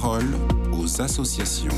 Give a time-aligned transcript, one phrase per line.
[0.00, 0.24] parole
[0.72, 1.68] aux associations.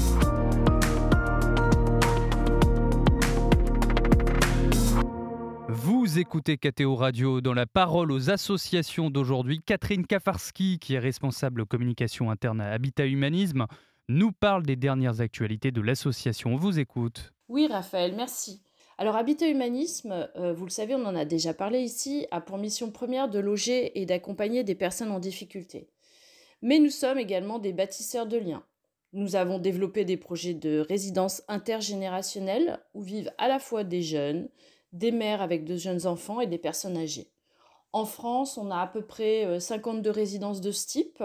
[5.69, 9.61] Vous écoutez KTO Radio dans la parole aux associations d'aujourd'hui.
[9.67, 13.67] Catherine Kafarski, qui est responsable communication interne à Habitat Humanisme,
[14.09, 16.55] nous parle des dernières actualités de l'association.
[16.55, 17.33] On vous écoute.
[17.49, 18.63] Oui, Raphaël, merci.
[18.97, 22.59] Alors, Habitat Humanisme, euh, vous le savez, on en a déjà parlé ici, a pour
[22.59, 25.89] mission première de loger et d'accompagner des personnes en difficulté.
[26.65, 28.65] Mais nous sommes également des bâtisseurs de liens.
[29.13, 34.49] Nous avons développé des projets de résidence intergénérationnelle où vivent à la fois des jeunes,
[34.95, 37.31] des mères avec de jeunes enfants et des personnes âgées.
[37.93, 41.23] En France, on a à peu près 52 euh, résidences de ce type.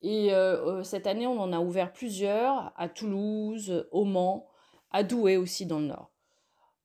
[0.00, 4.46] Et euh, cette année, on en a ouvert plusieurs à Toulouse, au Mans,
[4.92, 6.10] à Douai aussi dans le Nord.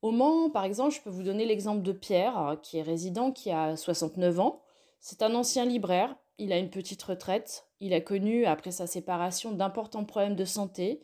[0.02, 3.52] Au Mans, par exemple, je peux vous donner l'exemple de Pierre, qui est résident, qui
[3.52, 4.63] a 69 ans.
[4.99, 9.52] C'est un ancien libraire, il a une petite retraite, il a connu, après sa séparation,
[9.52, 11.02] d'importants problèmes de santé,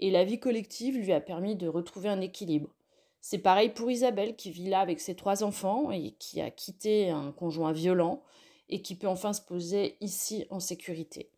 [0.00, 2.74] et la vie collective lui a permis de retrouver un équilibre.
[3.20, 7.10] C'est pareil pour Isabelle, qui vit là avec ses trois enfants et qui a quitté
[7.10, 8.22] un conjoint violent
[8.68, 11.30] et qui peut enfin se poser ici en sécurité.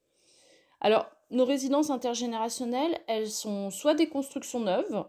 [0.80, 5.04] Alors, nos résidences intergénérationnelles, elles sont soit des constructions neuves,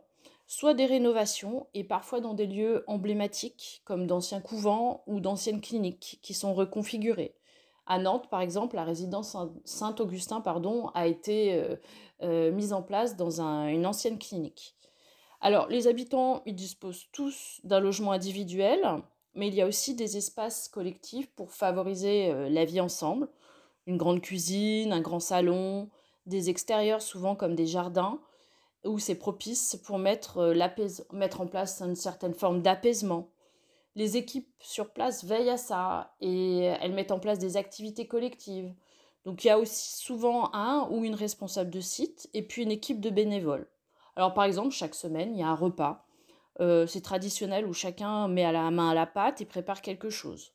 [0.48, 6.20] soit des rénovations, et parfois dans des lieux emblématiques, comme d'anciens couvents ou d'anciennes cliniques,
[6.22, 7.36] qui sont reconfigurées.
[7.88, 11.76] À Nantes, par exemple, la résidence Saint-Augustin pardon, a été euh,
[12.24, 14.76] euh, mise en place dans une ancienne clinique.
[15.40, 18.82] Alors, les habitants, ils disposent tous d'un logement individuel,
[19.36, 23.28] mais il y a aussi des espaces collectifs pour favoriser euh, la vie ensemble.
[23.86, 25.90] Une grande cuisine, un grand salon,
[26.26, 28.20] des extérieurs souvent comme des jardins,
[28.84, 30.56] où c'est propice pour mettre,
[31.14, 33.30] mettre en place une certaine forme d'apaisement.
[33.96, 38.74] Les équipes sur place veillent à ça et elles mettent en place des activités collectives.
[39.24, 42.72] Donc il y a aussi souvent un ou une responsable de site et puis une
[42.72, 43.68] équipe de bénévoles.
[44.16, 46.06] Alors par exemple, chaque semaine, il y a un repas.
[46.62, 50.10] Euh, c'est traditionnel où chacun met à la main à la pâte et prépare quelque
[50.10, 50.54] chose.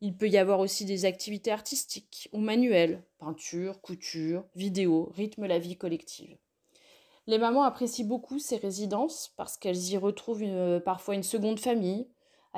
[0.00, 5.58] Il peut y avoir aussi des activités artistiques ou manuelles, peinture, couture, vidéo, rythme la
[5.58, 6.36] vie collective.
[7.26, 12.08] Les mamans apprécient beaucoup ces résidences parce qu'elles y retrouvent euh, parfois une seconde famille,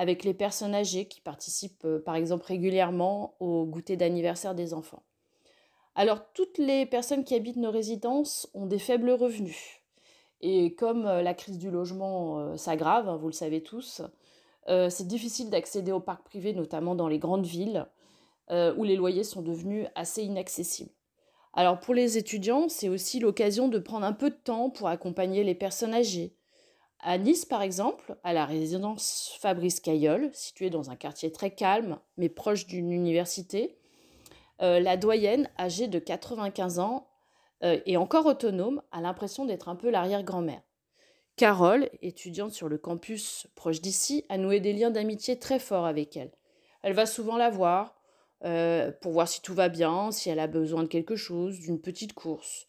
[0.01, 5.03] avec les personnes âgées qui participent euh, par exemple régulièrement au goûter d'anniversaire des enfants.
[5.93, 9.83] Alors toutes les personnes qui habitent nos résidences ont des faibles revenus.
[10.41, 14.01] Et comme euh, la crise du logement s'aggrave, hein, vous le savez tous,
[14.67, 17.87] c'est difficile d'accéder au parc privé, notamment dans les grandes villes,
[18.49, 20.91] où les loyers sont devenus assez inaccessibles.
[21.53, 25.43] Alors pour les étudiants, c'est aussi l'occasion de prendre un peu de temps pour accompagner
[25.43, 26.35] les personnes âgées.
[27.03, 31.99] À Nice, par exemple, à la résidence Fabrice Caillol, située dans un quartier très calme,
[32.17, 33.79] mais proche d'une université,
[34.61, 37.07] euh, la doyenne, âgée de 95 ans
[37.63, 40.61] euh, et encore autonome, a l'impression d'être un peu l'arrière-grand-mère.
[41.37, 46.15] Carole, étudiante sur le campus proche d'ici, a noué des liens d'amitié très forts avec
[46.15, 46.31] elle.
[46.83, 47.99] Elle va souvent la voir,
[48.45, 51.81] euh, pour voir si tout va bien, si elle a besoin de quelque chose, d'une
[51.81, 52.67] petite course.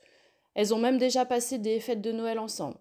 [0.54, 2.78] Elles ont même déjà passé des fêtes de Noël ensemble.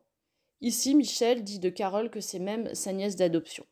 [0.62, 3.66] Ici, Michel dit de Carole que c'est même sa nièce d'adoption.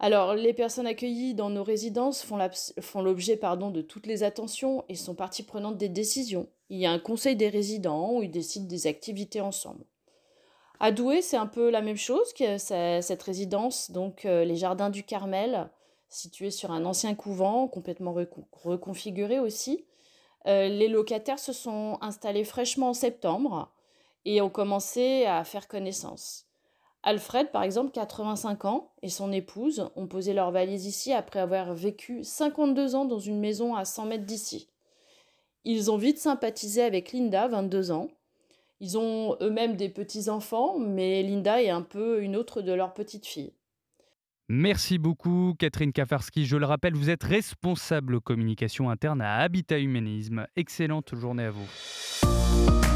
[0.00, 5.14] Alors, les personnes accueillies dans nos résidences font l'objet de toutes les attentions et sont
[5.14, 6.48] partie prenante des décisions.
[6.68, 9.84] Il y a un conseil des résidents où ils décident des activités ensemble.
[10.78, 14.90] À Douai, c'est un peu la même chose que cette résidence, donc euh, les jardins
[14.90, 15.68] du Carmel,
[16.08, 18.14] situé sur un ancien couvent, complètement
[18.52, 19.84] reconfiguré aussi.
[20.46, 23.72] Euh, les locataires se sont installés fraîchement en septembre
[24.28, 26.44] et ont commencé à faire connaissance.
[27.02, 31.72] Alfred, par exemple, 85 ans, et son épouse ont posé leurs valises ici après avoir
[31.72, 34.68] vécu 52 ans dans une maison à 100 mètres d'ici.
[35.64, 38.08] Ils ont vite sympathisé avec Linda, 22 ans.
[38.80, 43.26] Ils ont eux-mêmes des petits-enfants, mais Linda est un peu une autre de leurs petites
[43.26, 43.54] filles.
[44.50, 46.44] Merci beaucoup Catherine Kafarski.
[46.44, 50.46] Je le rappelle, vous êtes responsable communication interne à Habitat Humanisme.
[50.54, 52.87] Excellente journée à vous.